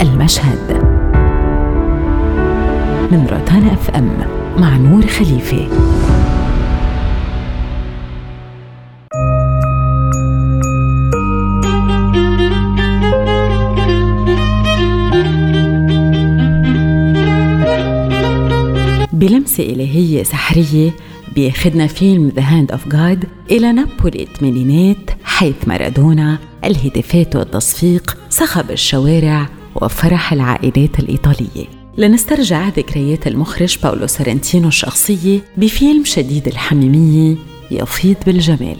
المشهد. 0.00 0.82
من 3.12 3.26
روتانا 3.30 3.72
أف 3.72 3.90
إم 3.90 4.10
مع 4.58 4.76
نور 4.76 5.06
خليفة. 5.06 5.68
بلمسة 19.12 19.64
إلهية 19.64 20.22
سحرية 20.22 20.90
بياخدنا 21.34 21.86
فيلم 21.86 22.28
The 22.28 22.42
Hand 22.42 22.72
of 22.72 22.88
God 22.88 23.24
إلى 23.50 23.72
نابولي 23.72 24.22
الثمانينات 24.22 25.10
حيث 25.24 25.54
مارادونا 25.66 26.38
الهتافات 26.64 27.36
والتصفيق 27.36 28.18
صخب 28.30 28.70
الشوارع 28.70 29.59
وفرح 29.74 30.32
العائلات 30.32 30.98
الإيطالية. 30.98 31.66
لنسترجع 31.98 32.68
ذكريات 32.68 33.26
المخرج 33.26 33.78
باولو 33.82 34.06
سارنتينو 34.06 34.68
الشخصية 34.68 35.40
بفيلم 35.56 36.04
شديد 36.04 36.48
الحميمية 36.48 37.36
يفيض 37.70 38.16
بالجمال. 38.26 38.76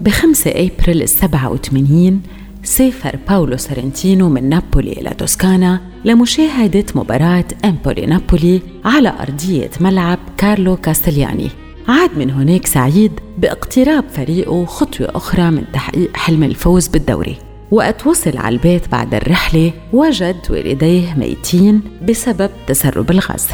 بخمسة 0.00 0.50
أبريل 0.50 1.02
السبعة 1.02 1.52
وثمانين 1.52 2.22
سافر 2.66 3.18
باولو 3.28 3.56
سارنتينو 3.56 4.28
من 4.28 4.48
نابولي 4.48 4.92
إلى 4.92 5.10
توسكانا 5.10 5.80
لمشاهدة 6.04 6.84
مباراة 6.94 7.44
أمبولي 7.64 8.06
نابولي 8.06 8.62
على 8.84 9.12
أرضية 9.20 9.70
ملعب 9.80 10.18
كارلو 10.38 10.76
كاستلياني. 10.76 11.48
عاد 11.88 12.18
من 12.18 12.30
هناك 12.30 12.66
سعيد 12.66 13.12
باقتراب 13.38 14.04
فريقه 14.08 14.64
خطوة 14.64 15.08
أخرى 15.14 15.50
من 15.50 15.64
تحقيق 15.72 16.16
حلم 16.16 16.42
الفوز 16.42 16.88
بالدوري. 16.88 17.36
وقت 17.70 18.06
وصل 18.06 18.36
على 18.36 18.54
البيت 18.54 18.88
بعد 18.88 19.14
الرحلة 19.14 19.72
وجد 19.92 20.36
والديه 20.50 21.14
ميتين 21.14 21.82
بسبب 22.08 22.50
تسرب 22.66 23.10
الغاز. 23.10 23.48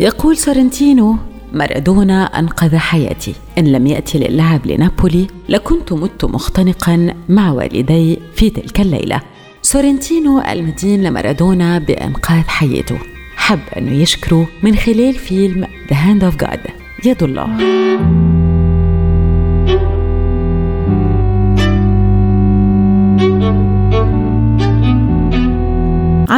يقول 0.00 0.36
سورنتينو 0.36 1.16
مارادونا 1.54 2.24
أنقذ 2.24 2.76
حياتي. 2.76 3.34
إن 3.58 3.72
لم 3.72 3.86
يأتي 3.86 4.18
للعب 4.18 4.66
لنابولي 4.66 5.26
لكنت 5.48 5.92
مت 5.92 6.24
مختنقا 6.24 7.14
مع 7.28 7.52
والدي 7.52 8.18
في 8.34 8.50
تلك 8.50 8.80
الليلة. 8.80 9.20
سورنتينو 9.62 10.40
المدين 10.40 11.02
لمارادونا 11.02 11.78
بإنقاذ 11.78 12.42
حياته. 12.46 12.98
حب 13.36 13.60
أنه 13.76 13.92
يشكره 13.92 14.48
من 14.62 14.76
خلال 14.76 15.14
فيلم 15.14 15.64
The 15.64 15.94
Hand 15.94 16.32
of 16.32 16.46
God. 16.46 16.70
يد 17.04 17.22
الله. 17.22 18.33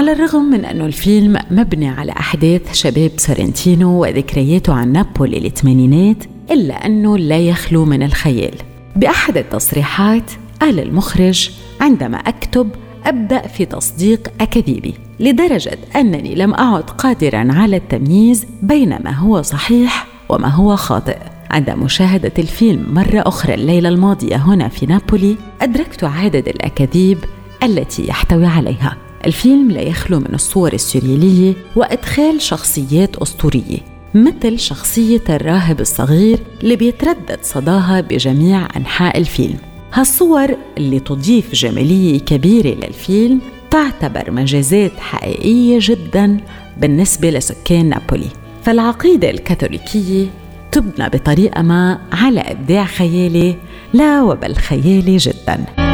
على 0.07 0.15
الرغم 0.15 0.45
من 0.45 0.65
أن 0.65 0.81
الفيلم 0.81 1.39
مبني 1.51 1.89
على 1.89 2.13
أحداث 2.13 2.73
شباب 2.73 3.11
سورنتينو 3.17 4.03
وذكرياته 4.03 4.75
عن 4.75 4.93
نابولي 4.93 5.47
الثمانينات 5.47 6.25
إلا 6.51 6.87
أنه 6.87 7.19
لا 7.19 7.39
يخلو 7.39 7.85
من 7.85 8.03
الخيال. 8.03 8.55
بأحد 8.97 9.37
التصريحات 9.37 10.31
قال 10.61 10.81
المخرج 10.81 11.51
عندما 11.81 12.17
أكتب 12.17 12.71
أبدأ 13.05 13.47
في 13.47 13.65
تصديق 13.65 14.33
أكاذيبي 14.41 14.95
لدرجة 15.21 15.79
أنني 15.97 16.35
لم 16.35 16.55
أعد 16.55 16.91
قادرا 16.91 17.49
على 17.53 17.77
التمييز 17.77 18.47
بين 18.63 18.89
ما 18.89 19.11
هو 19.11 19.43
صحيح 19.43 20.07
وما 20.29 20.49
هو 20.49 20.77
خاطئ. 20.77 21.19
عند 21.51 21.71
مشاهدة 21.71 22.33
الفيلم 22.39 22.95
مرة 22.95 23.23
أخرى 23.27 23.55
الليلة 23.55 23.89
الماضية 23.89 24.37
هنا 24.37 24.69
في 24.69 24.87
نابولي 24.87 25.37
أدركت 25.61 26.05
عدد 26.05 26.49
الأكاذيب 26.49 27.19
التي 27.63 28.09
يحتوي 28.09 28.47
عليها. 28.47 29.06
الفيلم 29.27 29.71
لا 29.71 29.81
يخلو 29.81 30.19
من 30.21 30.35
الصور 30.35 30.73
السوريالية 30.73 31.55
وإدخال 31.77 32.43
شخصيات 32.43 33.17
أسطورية 33.17 33.79
مثل 34.15 34.59
شخصية 34.59 35.23
الراهب 35.31 35.81
الصغير 35.81 36.39
اللي 36.63 36.77
بيتردد 36.77 37.39
صداها 37.43 38.01
بجميع 38.01 38.69
أنحاء 38.77 39.19
الفيلم. 39.19 39.57
هالصور 39.93 40.57
اللي 40.79 41.01
تضيف 41.01 41.53
جمالية 41.53 42.19
كبيرة 42.19 42.75
للفيلم 42.75 43.41
تعتبر 43.71 44.31
مجازات 44.31 44.93
حقيقية 44.99 45.79
جدا 45.81 46.41
بالنسبة 46.81 47.31
لسكان 47.31 47.89
نابولي. 47.89 48.29
فالعقيدة 48.63 49.31
الكاثوليكية 49.31 50.27
تبنى 50.73 51.09
بطريقة 51.09 51.63
ما 51.63 51.99
على 52.13 52.41
إبداع 52.41 52.85
خيالي 52.85 53.57
لا 53.93 54.23
وبل 54.23 54.55
خيالي 54.55 55.17
جداً. 55.17 55.86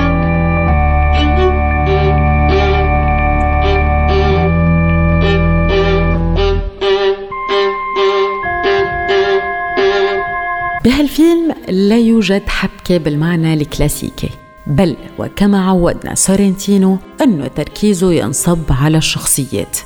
بهالفيلم 10.85 11.55
لا 11.69 11.99
يوجد 11.99 12.49
حبكة 12.49 12.99
بالمعنى 12.99 13.55
الكلاسيكي 13.55 14.31
بل 14.67 14.97
وكما 15.19 15.69
عودنا 15.69 16.15
سورنتينو 16.15 16.99
أنه 17.23 17.47
تركيزه 17.47 18.13
ينصب 18.13 18.65
على 18.71 18.99
الشخصيات. 18.99 19.79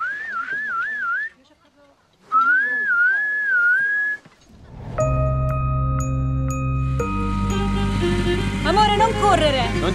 Amore, 8.69 8.97
non 8.97 9.13
correre! 9.23 9.65
Non 9.83 9.93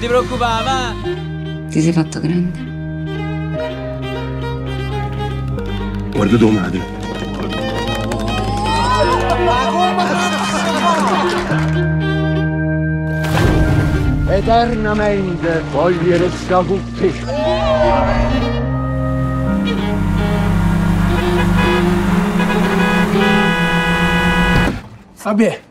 eternamente 14.42 15.64
cogliere 15.72 16.30
scaduti. 16.32 17.14
Saber. 25.14 25.62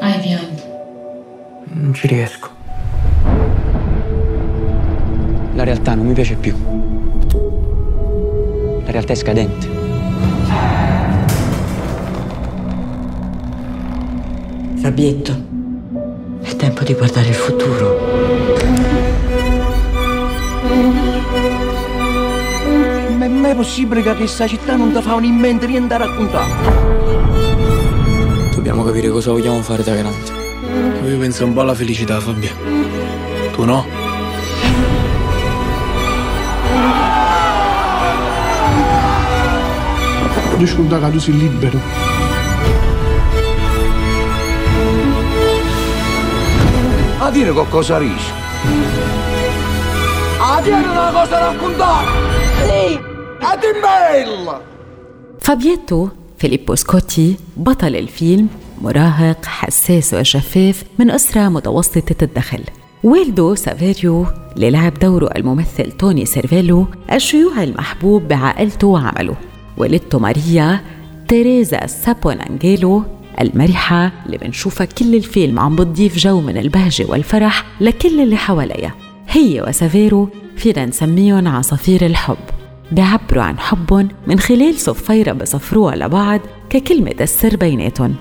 Ai, 0.00 0.18
viado. 0.20 0.62
Não 1.72 1.92
diria, 1.92 2.24
Esco. 2.24 2.57
La 5.58 5.64
realtà 5.64 5.96
non 5.96 6.06
mi 6.06 6.12
piace 6.12 6.36
più. 6.36 6.54
La 8.84 8.92
realtà 8.92 9.12
è 9.12 9.16
scadente. 9.16 9.68
Fabietto, 14.76 15.32
è 16.42 16.54
tempo 16.54 16.84
di 16.84 16.94
guardare 16.94 17.26
il 17.26 17.34
futuro. 17.34 17.98
Ma 23.18 23.24
è 23.24 23.28
mai 23.28 23.54
possibile 23.56 24.02
che 24.02 24.14
questa 24.14 24.46
città 24.46 24.76
non 24.76 24.92
ti 24.92 25.02
fa 25.02 25.14
un 25.16 25.24
in 25.24 25.34
mente 25.34 25.66
niente 25.66 25.88
da 25.88 25.96
raccontare? 26.04 26.52
Dobbiamo 28.54 28.84
capire 28.84 29.08
cosa 29.08 29.32
vogliamo 29.32 29.60
fare 29.62 29.82
da 29.82 29.96
grandi. 29.96 30.30
Io 31.04 31.18
penso 31.18 31.44
un 31.44 31.52
po' 31.52 31.62
alla 31.62 31.74
felicità, 31.74 32.20
Fabio. 32.20 32.50
Tu 33.54 33.64
no? 33.64 34.07
A 47.20 47.30
dire. 47.30 47.52
A 50.40 50.60
dire 50.62 50.88
una 50.88 51.10
cosa 51.12 51.30
da 51.30 51.38
raccontare. 51.46 52.06
Sì, 52.66 52.98
a 53.40 53.56
bella. 53.82 54.60
فابييتو 55.40 56.08
فيليبو 56.38 56.74
سكوتي 56.74 57.36
بطل 57.56 57.96
الفيلم 57.96 58.48
مراهق 58.82 59.44
حساس 59.44 60.14
وشفاف 60.14 60.84
من 60.98 61.10
أسرة 61.10 61.48
متوسطة 61.48 62.16
الدخل 62.22 62.64
والده 63.04 63.54
سافيريو 63.54 64.26
اللي 64.56 64.70
لعب 64.70 64.98
دوره 64.98 65.30
الممثل 65.36 65.92
توني 65.92 66.26
سيرفيلو 66.26 66.86
الشيوعي 67.12 67.64
المحبوب 67.64 68.28
بعائلته 68.28 68.86
وعمله 68.86 69.34
والدته 69.78 70.18
ماريا 70.18 70.80
تيريزا 71.28 71.86
سابونانجيلو 71.86 73.02
المرحة 73.40 74.12
اللي 74.26 74.38
بنشوفها 74.38 74.84
كل 74.84 75.14
الفيلم 75.14 75.58
عم 75.58 75.76
بتضيف 75.76 76.18
جو 76.18 76.40
من 76.40 76.56
البهجة 76.56 77.06
والفرح 77.08 77.64
لكل 77.80 78.20
اللي 78.20 78.36
حواليها. 78.36 78.94
هي 79.28 79.62
وسافيرو 79.62 80.28
فينا 80.56 80.86
نسميهم 80.86 81.48
عصافير 81.48 82.06
الحب. 82.06 82.36
بيعبروا 82.92 83.42
عن 83.42 83.58
حبهم 83.58 84.08
من 84.26 84.38
خلال 84.38 84.74
صفيرة 84.74 85.32
بصفروها 85.32 85.96
لبعض 85.96 86.40
ككلمة 86.70 87.14
السر 87.20 87.56
بيناتهم. 87.56 88.14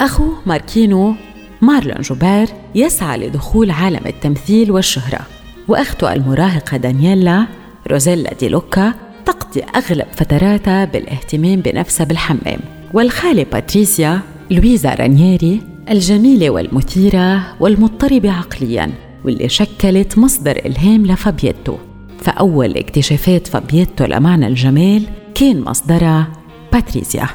أخوه 0.00 0.32
ماركينو 0.46 1.14
مارلون 1.62 2.00
جوبير 2.00 2.48
يسعى 2.74 3.18
لدخول 3.18 3.70
عالم 3.70 4.06
التمثيل 4.06 4.70
والشهرة 4.70 5.20
وأخته 5.68 6.12
المراهقة 6.12 6.76
دانييلا 6.76 7.46
روزيلا 7.90 8.34
دي 8.34 8.48
لوكا 8.48 8.94
تقضي 9.26 9.62
أغلب 9.76 10.06
فتراتها 10.12 10.84
بالاهتمام 10.84 11.60
بنفسها 11.60 12.04
بالحمام. 12.04 12.58
والخالة 12.94 13.46
باتريسيا 13.52 14.20
لويزا 14.50 14.94
رانييري 14.94 15.60
الجميلة 15.90 16.50
والمثيرة 16.50 17.42
والمضطربة 17.60 18.30
عقلياً 18.32 18.90
واللي 19.24 19.48
شكلت 19.48 20.18
مصدر 20.18 20.56
إلهام 20.66 21.06
لفابيتو 21.06 21.76
فأول 22.18 22.76
اكتشافات 22.76 23.46
فابيتو 23.46 24.04
لمعنى 24.04 24.46
الجمال 24.46 25.02
كان 25.34 25.60
مصدرها 25.60 26.32
باتريسيا. 26.72 27.28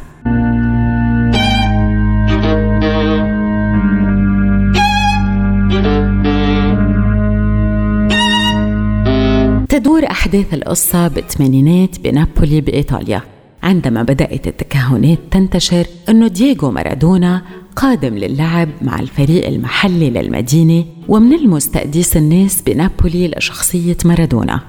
تدور 9.79 10.05
أحداث 10.05 10.53
القصة 10.53 11.07
بالثمانينات 11.07 11.99
بنابولي 11.99 12.61
بإيطاليا 12.61 13.21
عندما 13.63 14.03
بدأت 14.03 14.47
التكهنات 14.47 15.19
تنتشر 15.31 15.85
أنه 16.09 16.27
دييغو 16.27 16.71
مارادونا 16.71 17.41
قادم 17.75 18.17
للعب 18.17 18.69
مع 18.81 18.99
الفريق 18.99 19.47
المحلي 19.47 20.09
للمدينة 20.09 20.85
ومن 21.07 21.33
المستأديس 21.33 22.17
الناس 22.17 22.61
بنابولي 22.61 23.27
لشخصية 23.27 23.97
مارادونا. 24.05 24.59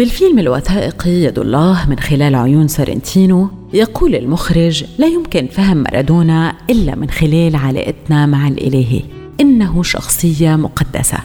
بالفيلم 0.00 0.38
الوثائقي 0.38 1.10
يد 1.10 1.38
الله 1.38 1.90
من 1.90 1.98
خلال 1.98 2.34
عيون 2.34 2.68
سورنتينو 2.68 3.48
يقول 3.72 4.14
المخرج 4.14 4.84
لا 4.98 5.06
يمكن 5.06 5.46
فهم 5.46 5.76
مارادونا 5.76 6.56
إلا 6.70 6.94
من 6.94 7.10
خلال 7.10 7.56
علاقتنا 7.56 8.26
مع 8.26 8.48
الإلهي 8.48 9.02
إنه 9.40 9.82
شخصية 9.82 10.56
مقدسة. 10.56 11.18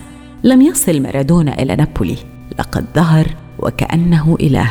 لم 0.44 0.62
يصل 0.62 1.02
مارادونا 1.02 1.62
إلى 1.62 1.76
نابولي. 1.76 2.18
لقد 2.60 2.86
ظهر 2.96 3.28
وكأنه 3.60 4.38
إله. 4.42 4.70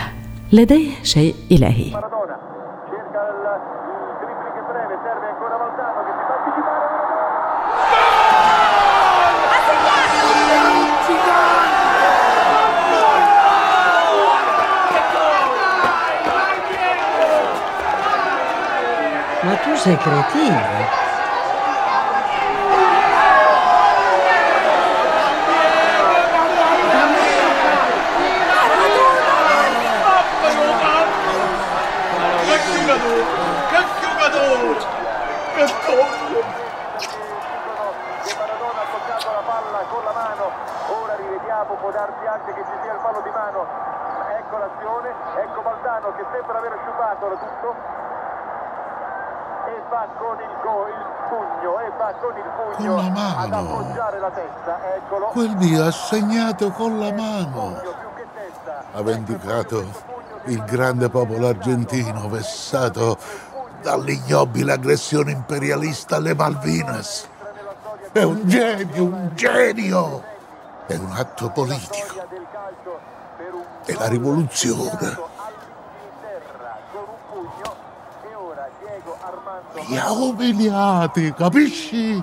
لديه 0.53 0.91
شيء 1.03 1.35
إلهي. 1.53 1.93
Ma 19.45 19.57
tu 19.57 19.77
sei 19.77 19.97
cretino. 19.99 21.03
può 41.85 41.93
darsi 41.93 42.27
anche 42.27 42.55
che 42.55 42.65
ci 42.65 42.77
sia 42.81 42.93
il 42.95 43.01
fallo 43.01 43.21
di 43.21 43.29
mano. 43.29 43.67
Ecco 44.39 44.57
l'azione, 44.57 45.13
ecco 45.37 45.61
Baldano 45.61 46.15
che 46.17 46.25
sembra 46.33 46.57
aver 46.57 46.73
asciugato 46.73 47.29
tutto. 47.37 48.14
E 49.67 49.83
va 49.91 50.07
con 50.19 50.37
il, 50.39 50.57
go, 50.63 50.87
il 50.87 51.05
pugno, 51.29 51.81
e 51.81 51.91
va 51.97 52.13
con 52.21 52.37
il 52.37 52.77
pugno 52.77 52.95
con 52.95 53.05
la 53.05 53.11
mano. 53.11 53.39
ad 53.39 53.53
appoggiare 53.53 54.19
la 54.19 54.31
testa. 54.31 54.95
Eccolo. 54.95 55.27
Quel 55.27 55.55
Dio 55.57 55.85
ha 55.85 55.91
segnato 55.91 56.71
con 56.71 56.99
la 56.99 57.13
mano. 57.13 57.81
Ha 58.93 59.03
vendicato 59.03 60.13
il 60.45 60.63
grande 60.65 61.09
popolo 61.09 61.49
argentino 61.49 62.29
vessato 62.29 63.17
dall'ignobile 63.83 64.73
aggressione 64.73 65.33
imperialista 65.33 66.17
alle 66.17 66.35
Malvinas. 66.35 67.29
È 68.13 68.23
un 68.23 68.47
genio, 68.47 69.05
un 69.05 69.31
genio! 69.35 70.23
È 70.87 70.95
un 70.97 71.13
atto 71.13 71.51
politico. 71.51 72.27
È 73.85 73.93
la 73.93 74.09
rivoluzione. 74.09 75.33
Capisci? 81.39 82.23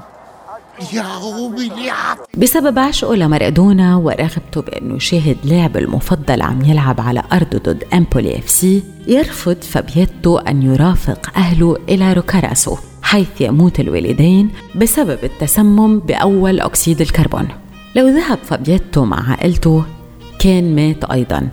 Li 0.91 0.97
ha 0.97 1.19
umiliati. 1.19 2.37
بسبب 2.37 2.79
عشقه 2.79 3.15
لمارادونا 3.15 3.95
ورغبته 3.95 4.61
بأنه 4.61 4.95
يشاهد 4.95 5.37
لاعب 5.43 5.77
المفضل 5.77 6.41
عم 6.41 6.61
يلعب 6.65 7.01
على 7.01 7.23
أرضه 7.33 7.57
ضد 7.57 7.83
أمبولي 7.93 8.37
إف 8.39 8.49
سي 8.49 8.83
يرفض 9.07 9.57
فابيتو 9.61 10.37
أن 10.37 10.61
يرافق 10.61 11.37
أهله 11.37 11.77
إلى 11.89 12.13
روكاراسو 12.13 12.77
حيث 13.01 13.41
يموت 13.41 13.79
الوالدين 13.79 14.49
بسبب 14.75 15.19
التسمم 15.23 15.99
بأول 15.99 16.59
أكسيد 16.59 17.01
الكربون 17.01 17.47
لو 17.95 18.07
ذهب 18.07 18.39
فابيتو 18.43 19.05
مع 19.05 19.31
عائلته 19.31 19.83
كان 20.39 20.75
مات 20.75 21.03
أيضا 21.03 21.49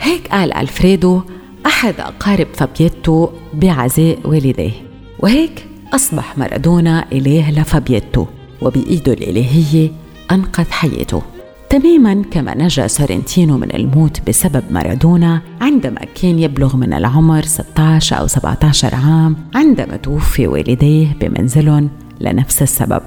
هيك 0.00 0.28
قال 0.28 0.52
ألفريدو 0.54 1.22
أحد 1.66 1.94
أقارب 2.00 2.46
فابيتو 2.54 3.28
بعزاء 3.54 4.18
والديه 4.24 4.87
وهيك 5.20 5.66
أصبح 5.94 6.38
مارادونا 6.38 7.04
إله 7.12 7.50
لفابيتو 7.50 8.26
وبإيده 8.62 9.12
الإلهية 9.12 9.90
أنقذ 10.32 10.70
حياته. 10.70 11.22
تماما 11.70 12.22
كما 12.30 12.54
نجا 12.54 12.86
سورنتينو 12.86 13.56
من 13.58 13.74
الموت 13.74 14.28
بسبب 14.28 14.62
مارادونا 14.70 15.40
عندما 15.60 16.00
كان 16.22 16.38
يبلغ 16.38 16.76
من 16.76 16.92
العمر 16.92 17.42
16 17.42 18.18
أو 18.18 18.26
17 18.26 18.94
عام 18.94 19.36
عندما 19.54 19.96
توفي 19.96 20.46
والديه 20.46 21.16
بمنزلهم 21.20 21.90
لنفس 22.20 22.62
السبب. 22.62 23.02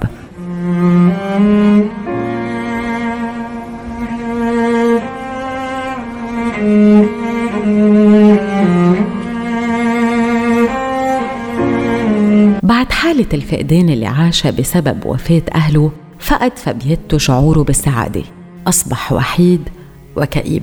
حالة 13.12 13.26
الفقدان 13.34 13.88
اللي 13.88 14.06
عاشها 14.06 14.50
بسبب 14.50 15.06
وفاة 15.06 15.42
أهله 15.54 15.92
فقد 16.18 16.58
فابيتو 16.58 17.18
شعوره 17.18 17.62
بالسعادة. 17.62 18.22
أصبح 18.66 19.12
وحيد 19.12 19.68
وكئيب 20.16 20.62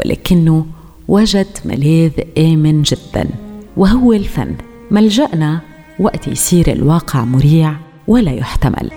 ولكنه 0.00 0.66
وجد 1.08 1.46
ملاذ 1.64 2.10
آمن 2.38 2.82
جدا. 2.82 3.28
وهو 3.76 4.12
الفن 4.12 4.54
ملجأنا 4.90 5.60
وقت 6.00 6.28
يصير 6.28 6.72
الواقع 6.72 7.24
مريع 7.24 7.74
ولا 8.08 8.32
يحتمل. 8.32 8.90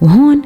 وهون 0.00 0.42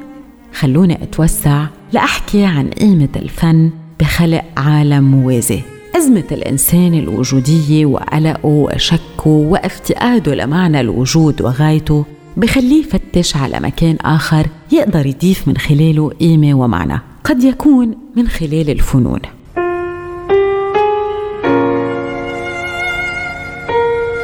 خلوني 0.54 1.02
أتوسع 1.02 1.66
لأحكي 1.92 2.44
عن 2.44 2.70
قيمة 2.70 3.08
الفن 3.16 3.70
بخلق 4.00 4.44
عالم 4.56 5.04
موازي. 5.04 5.60
أزمة 5.96 6.24
الإنسان 6.32 6.94
الوجودية 6.94 7.86
وقلقه 7.86 8.46
وشكه 8.46 9.26
وافتقاده 9.26 10.34
لمعنى 10.34 10.80
الوجود 10.80 11.42
وغايته 11.42 12.04
بخليه 12.36 12.84
يفتش 12.84 13.36
على 13.36 13.60
مكان 13.60 13.96
آخر 14.00 14.46
يقدر 14.72 15.06
يضيف 15.06 15.48
من 15.48 15.56
خلاله 15.56 16.10
قيمة 16.10 16.54
ومعنى. 16.54 17.00
قد 17.24 17.44
يكون 17.44 17.94
من 18.16 18.28
خلال 18.28 18.70
الفنون. 18.70 19.20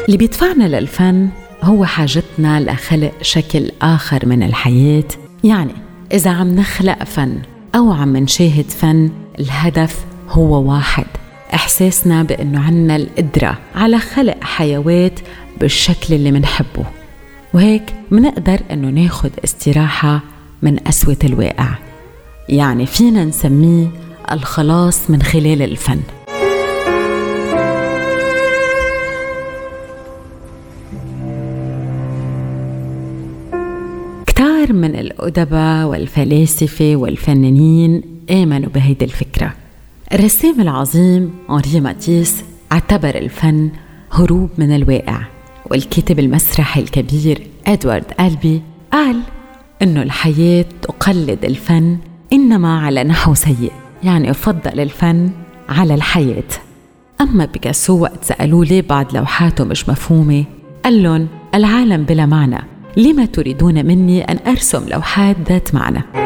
اللي 0.07 0.17
بيدفعنا 0.17 0.65
للفن 0.65 1.29
هو 1.63 1.85
حاجتنا 1.85 2.61
لخلق 2.61 3.13
شكل 3.23 3.71
آخر 3.83 4.27
من 4.27 4.43
الحياة. 4.43 5.09
يعني 5.45 5.73
إذا 6.13 6.31
عم 6.31 6.55
نخلق 6.55 7.05
فن 7.05 7.39
أو 7.75 7.93
عم 7.93 8.17
نشاهد 8.17 8.71
فن 8.71 9.11
الهدف 9.39 10.05
هو 10.29 10.73
واحد 10.73 11.07
إحساسنا 11.55 12.23
بأنه 12.23 12.61
عنا 12.61 12.97
القدرة 12.97 13.59
على 13.75 13.99
خلق 13.99 14.45
حيوات 14.45 15.21
بالشكل 15.61 16.15
اللي 16.15 16.33
منحبه. 16.33 16.85
وهيك 17.55 17.83
منقدر 18.11 18.61
أنه 18.71 18.89
ناخد 19.03 19.31
استراحة 19.45 20.21
من 20.63 20.77
قسوة 20.77 21.17
الواقع. 21.25 21.69
يعني 22.49 22.87
فينا 22.87 23.25
نسميه 23.25 23.87
الخلاص 24.33 25.11
من 25.11 25.23
خلال 25.23 25.63
الفن. 25.63 26.01
كتار 34.27 34.73
من 34.73 34.97
الأدباء 34.97 35.87
والفلاسفة 35.87 36.97
والفنانين 36.97 38.14
آمنوا 38.31 38.71
بهيدي 38.71 39.05
الفكرة. 39.05 39.55
الرسام 40.13 40.61
العظيم 40.61 41.33
أنري 41.51 41.81
ماتيس 41.81 42.45
اعتبر 42.73 43.15
الفن 43.15 43.71
هروب 44.13 44.51
من 44.59 44.75
الواقع 44.75 45.21
والكاتب 45.71 46.19
المسرحي 46.19 46.81
الكبير 46.81 47.47
إدوارد 47.67 48.05
ألبي 48.21 48.63
قال 48.93 49.21
إنه 49.83 50.03
الحياة 50.03 50.65
تقلد 50.83 51.45
الفن 51.45 51.99
إنما 52.33 52.81
على 52.81 53.05
نحو 53.05 53.35
سيء 53.35 53.73
يعني 54.05 54.31
أفضل 54.31 54.81
الفن 54.81 55.31
على 55.69 55.95
الحياة. 55.95 56.43
أما 57.21 57.45
بيكاسو 57.45 57.99
وقت 58.03 58.25
سألوه 58.25 58.65
ليه 58.65 58.83
بعض 58.83 59.17
لوحاته 59.17 59.65
مش 59.65 59.89
مفهومة 59.89 60.45
قال 60.85 61.03
لهم 61.03 61.29
العالم 61.55 62.03
بلا 62.03 62.27
معنى 62.27 62.59
لما 62.97 63.25
تريدون 63.25 63.87
مني 63.87 64.23
أن 64.23 64.39
أرسم 64.47 64.89
لوحات 64.89 65.37
ذات 65.49 65.75
معنى؟ 65.75 66.24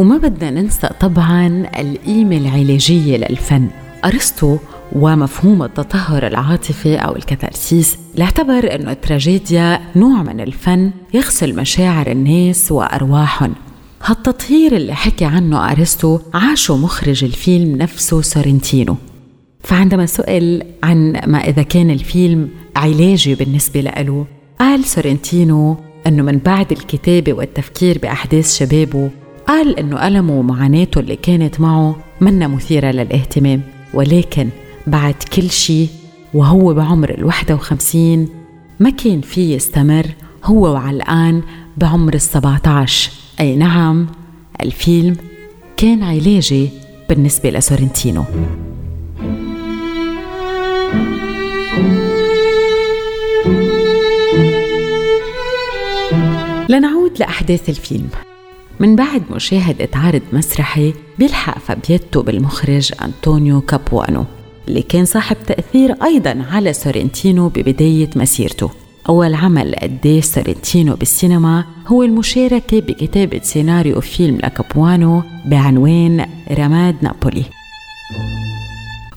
وما 0.00 0.16
بدنا 0.16 0.50
ننسى 0.50 0.88
طبعا 1.00 1.66
القيمة 1.78 2.36
العلاجية 2.36 3.16
للفن. 3.16 3.68
أرسطو 4.04 4.58
ومفهوم 4.92 5.62
التطهر 5.62 6.26
العاطفي 6.26 6.96
أو 6.96 7.16
الكتارسيس 7.16 7.98
لاعتبر 8.14 8.74
أنه 8.74 8.92
التراجيديا 8.92 9.80
نوع 9.96 10.22
من 10.22 10.40
الفن 10.40 10.90
يغسل 11.14 11.56
مشاعر 11.56 12.10
الناس 12.10 12.72
وأرواحهم. 12.72 13.54
هالتطهير 14.04 14.76
اللي 14.76 14.94
حكي 14.94 15.24
عنه 15.24 15.72
أرسطو 15.72 16.18
عاشه 16.34 16.76
مخرج 16.76 17.24
الفيلم 17.24 17.76
نفسه 17.76 18.22
سورنتينو 18.22 18.96
فعندما 19.64 20.06
سئل 20.06 20.62
عن 20.82 21.20
ما 21.26 21.38
إذا 21.38 21.62
كان 21.62 21.90
الفيلم 21.90 22.48
علاجي 22.76 23.34
بالنسبة 23.34 23.80
له 23.80 24.26
قال 24.60 24.84
سورنتينو 24.84 25.76
أنه 26.06 26.22
من 26.22 26.38
بعد 26.38 26.72
الكتابة 26.72 27.32
والتفكير 27.32 27.98
بأحداث 27.98 28.58
شبابه 28.58 29.10
قال 29.48 29.78
أنه 29.78 30.06
ألمه 30.06 30.38
ومعاناته 30.38 30.98
اللي 30.98 31.16
كانت 31.16 31.60
معه 31.60 31.96
منا 32.20 32.48
مثيرة 32.48 32.90
للاهتمام 32.90 33.62
ولكن 33.94 34.48
بعد 34.86 35.14
كل 35.14 35.50
شيء 35.50 35.88
وهو 36.34 36.74
بعمر 36.74 37.10
الواحدة 37.10 37.54
وخمسين 37.54 38.28
ما 38.80 38.90
كان 38.90 39.20
فيه 39.20 39.54
يستمر 39.54 40.06
هو 40.44 40.72
وعلقان 40.72 41.42
بعمر 41.76 42.14
السبعة 42.14 42.62
عشر 42.66 43.10
أي 43.40 43.56
نعم 43.56 44.06
الفيلم 44.62 45.16
كان 45.76 46.02
علاجي 46.02 46.68
بالنسبة 47.08 47.50
لسورنتينو. 47.50 48.24
لنعود 56.68 57.18
لأحداث 57.18 57.68
الفيلم. 57.68 58.08
من 58.80 58.96
بعد 58.96 59.22
مشاهدة 59.30 59.88
عرض 59.94 60.22
مسرحي 60.32 60.94
بيلحق 61.18 61.58
فابيتو 61.58 62.22
بالمخرج 62.22 62.92
أنطونيو 63.02 63.60
كابوانو 63.60 64.24
اللي 64.68 64.82
كان 64.82 65.04
صاحب 65.04 65.36
تأثير 65.46 65.94
أيضا 66.04 66.44
على 66.50 66.72
سورنتينو 66.72 67.48
ببداية 67.48 68.10
مسيرته. 68.16 68.70
أول 69.08 69.34
عمل 69.34 69.74
أديه 69.74 70.20
سورنتينو 70.20 70.94
بالسينما 70.94 71.64
هو 71.86 72.02
المشاركة 72.02 72.80
بكتابة 72.80 73.40
سيناريو 73.42 74.00
فيلم 74.00 74.36
لكابوانو 74.36 75.22
بعنوان 75.46 76.26
رماد 76.50 76.96
نابولي. 77.02 77.44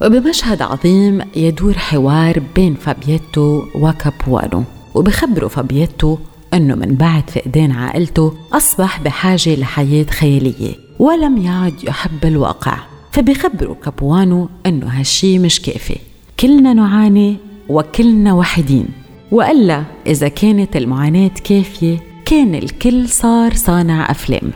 وبمشهد 0.01 0.61
عظيم 0.61 1.21
يدور 1.35 1.77
حوار 1.77 2.41
بين 2.55 2.75
فابيتو 2.75 3.61
وكابوانو 3.75 4.63
وبخبروا 4.95 5.49
فابيتو 5.49 6.17
أنه 6.53 6.75
من 6.75 6.95
بعد 6.95 7.29
فقدان 7.29 7.71
عائلته 7.71 8.33
أصبح 8.53 9.01
بحاجة 9.01 9.55
لحياة 9.55 10.03
خيالية 10.03 10.73
ولم 10.99 11.37
يعد 11.37 11.83
يحب 11.83 12.25
الواقع 12.25 12.77
فبيخبروا 13.11 13.75
كابوانو 13.83 14.49
أنه 14.65 14.87
هالشي 14.87 15.39
مش 15.39 15.61
كافي. 15.61 15.95
كلنا 16.39 16.73
نعاني 16.73 17.37
وكلنا 17.69 18.33
وحيدين 18.33 18.85
وإلا 19.31 19.83
إذا 20.07 20.27
كانت 20.27 20.75
المعاناة 20.75 21.31
كافية 21.43 21.97
كان 22.25 22.55
الكل 22.55 23.09
صار 23.09 23.53
صانع 23.53 24.11
أفلام. 24.11 24.51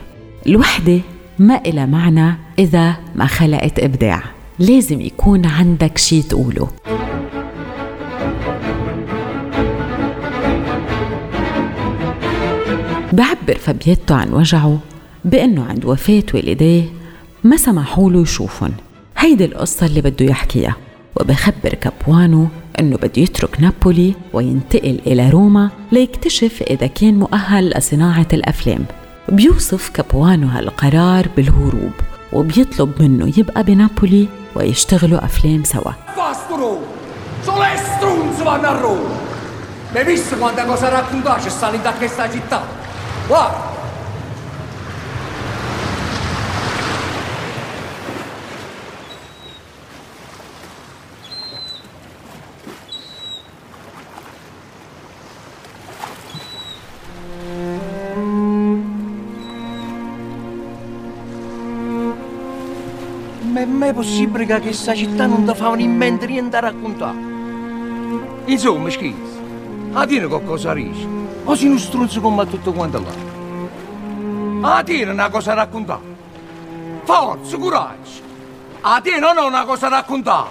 الوحدة 0.46 1.00
ما 1.38 1.60
إلها 1.66 1.86
معنى 1.86 2.34
إذا 2.58 2.96
ما 3.14 3.26
خلقت 3.26 3.78
إبداع 3.78 4.22
لازم 4.58 5.00
يكون 5.00 5.46
عندك 5.46 5.98
شي 5.98 6.22
تقوله. 6.22 6.68
بعبر 13.18 13.58
فابيتو 13.58 14.14
عن 14.14 14.32
وجعه 14.32 14.78
بأنه 15.24 15.64
عند 15.64 15.84
وفاة 15.84 16.22
والديه 16.34 16.84
ما 17.44 17.56
سمحوا 17.56 18.10
له 18.10 18.22
يشوفهم. 18.22 18.72
هيدي 19.18 19.44
القصة 19.44 19.86
اللي 19.86 20.00
بده 20.00 20.26
يحكيها 20.26 20.76
وبخبر 21.16 21.74
كابوانو 21.80 22.46
أنه 22.80 22.96
بده 22.96 23.22
يترك 23.22 23.60
نابولي 23.60 24.14
وينتقل 24.32 25.00
إلى 25.06 25.30
روما 25.30 25.70
ليكتشف 25.92 26.62
إذا 26.70 26.86
كان 26.86 27.18
مؤهل 27.18 27.70
لصناعة 27.76 28.26
الأفلام. 28.32 28.84
بيوصف 29.28 29.88
كابوانو 29.88 30.46
هالقرار 30.46 31.28
بالهروب 31.36 31.92
وبيطلب 32.32 33.02
منه 33.02 33.32
يبقى 33.38 33.62
بنابولي 33.62 34.28
ويشتغلوا 34.56 35.24
أفلام 35.24 35.64
سوا. 35.64 35.92
Mi 39.92 39.98
hai 39.98 40.04
visto 40.04 40.36
quanta 40.36 40.66
cosa 40.66 40.90
raccontaci 40.90 41.48
sta 41.48 41.70
da 41.70 41.92
questa 41.94 42.28
città? 42.28 42.77
Guarda! 43.28 43.76
Ma 63.50 63.86
è 63.86 63.92
possibile 63.92 64.46
che 64.46 64.60
questa 64.60 64.94
città 64.94 65.26
non 65.26 65.44
ti 65.44 65.54
fa 65.54 65.74
in 65.76 65.94
mente 65.94 66.26
niente 66.26 66.50
da 66.50 66.60
raccontare? 66.60 67.16
Insomma, 68.46 68.88
scherzo. 68.88 69.16
A 69.92 70.06
dire 70.06 70.26
qualcosa 70.26 70.72
dici. 70.72 71.27
O 71.50 71.54
sei 71.54 71.68
uno 71.68 71.78
struzzo 71.78 72.20
come 72.20 72.46
tutto 72.46 72.74
quanto 72.74 73.02
là. 73.02 74.68
A 74.76 74.82
dire 74.82 75.10
una 75.10 75.30
cosa 75.30 75.54
raccontare. 75.54 76.16
Forza, 77.04 77.56
coraggio. 77.56 78.20
A 78.82 79.00
dire 79.00 79.18
non 79.18 79.38
ho 79.38 79.46
una 79.46 79.64
cosa 79.64 79.88
raccontare. 79.88 80.50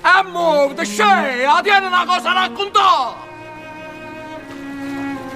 E 0.00 0.30
muoviti, 0.30 0.86
scegli, 0.86 1.44
a 1.44 1.60
dire 1.60 1.84
una 1.84 2.06
cosa 2.06 2.32
raccontare. 2.32 3.14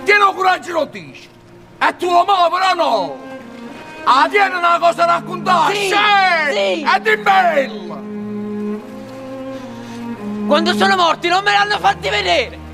Tieni 0.04 0.34
coraggio 0.34 0.72
lo 0.72 0.84
dici. 0.86 1.28
E 1.78 1.96
tu 1.98 2.06
lo 2.06 2.24
muovi 2.24 2.54
o 2.54 2.74
no? 2.74 3.18
A 4.04 4.26
dire 4.28 4.48
una 4.48 4.78
cosa 4.78 5.04
raccontare. 5.04 5.74
Sì, 5.74 5.92
scegli. 5.92 6.86
Sì. 6.86 6.88
E 6.94 7.00
dimmela. 7.02 8.00
Quando 10.46 10.74
sono 10.74 10.96
morti 10.96 11.28
non 11.28 11.44
me 11.44 11.52
l'hanno 11.52 11.78
fatti 11.78 12.08
vedere. 12.08 12.64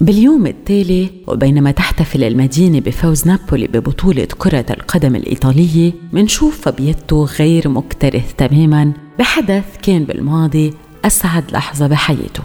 باليوم 0.00 0.46
التالي 0.46 1.10
وبينما 1.26 1.70
تحتفل 1.70 2.24
المدينة 2.24 2.80
بفوز 2.80 3.26
نابولي 3.26 3.66
ببطولة 3.66 4.28
كرة 4.38 4.64
القدم 4.70 5.16
الإيطالية 5.16 5.92
منشوف 6.12 6.60
فابيتو 6.60 7.24
غير 7.24 7.68
مكترث 7.68 8.34
تماما 8.34 8.92
بحدث 9.18 9.64
كان 9.82 10.04
بالماضي 10.04 10.74
أسعد 11.04 11.44
لحظة 11.52 11.86
بحياته. 11.86 12.42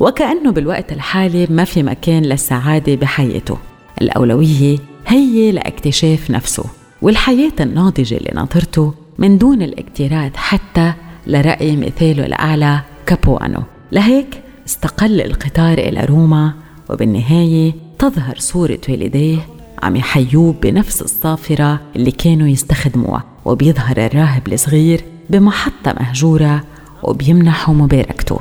وكأنه 0.00 0.50
بالوقت 0.50 0.92
الحالي 0.92 1.46
ما 1.50 1.64
في 1.64 1.82
مكان 1.82 2.22
للسعادة 2.22 2.94
بحياته. 2.94 3.58
الأولوية 4.02 4.78
هي 5.06 5.52
لاكتشاف 5.52 6.30
نفسه 6.30 6.64
والحياة 7.02 7.52
الناضجة 7.60 8.16
اللي 8.16 8.30
ناطرته 8.34 8.94
من 9.18 9.38
دون 9.38 9.62
الاكتراث 9.62 10.36
حتى 10.36 10.92
لرأي 11.26 11.76
مثاله 11.76 12.26
الأعلى 12.26 12.80
كابوانو. 13.06 13.62
لهيك 13.92 14.42
استقل 14.66 15.20
القطار 15.20 15.78
إلى 15.78 16.04
روما 16.04 16.67
وبالنهاية 16.90 17.72
تظهر 17.98 18.34
صورة 18.38 18.80
والديه 18.88 19.38
عم 19.82 19.96
يحيوه 19.96 20.54
بنفس 20.62 21.02
الصافرة 21.02 21.80
اللي 21.96 22.10
كانوا 22.10 22.48
يستخدموها 22.48 23.24
وبيظهر 23.44 23.96
الراهب 23.96 24.52
الصغير 24.52 25.04
بمحطة 25.30 25.94
مهجورة 26.00 26.64
وبيمنحوا 27.02 27.74
مباركته. 27.74 28.38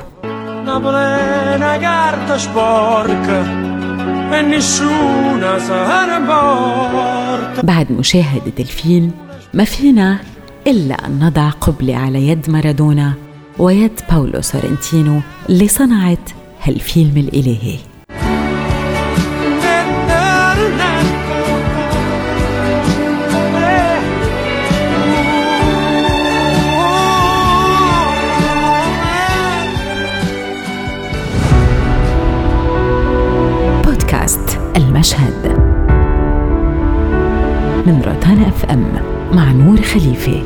بعد 7.64 7.92
مشاهدة 7.92 8.54
الفيلم 8.60 9.12
ما 9.54 9.64
فينا 9.64 10.20
إلا 10.68 11.06
أن 11.06 11.20
نضع 11.20 11.50
قبلة 11.50 11.96
على 11.96 12.28
يد 12.28 12.50
مارادونا 12.50 13.14
ويد 13.60 14.00
باولو 14.12 14.42
سورنتينو 14.42 15.22
اللي 15.50 15.68
صنعت 15.68 16.30
هالفيلم 16.64 17.18
الإلهي. 17.18 17.78
المشهد. 35.08 35.58
من 37.88 38.02
روتانا 38.06 38.48
أف 38.48 38.66
أم 38.66 38.86
مع 39.34 39.52
نور 39.52 39.82
خليفة. 39.82 40.44